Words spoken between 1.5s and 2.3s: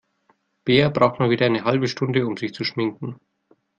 halbe Stunde,